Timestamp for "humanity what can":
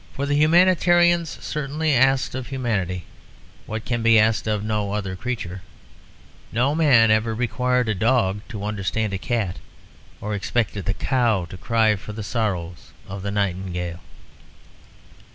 2.47-4.01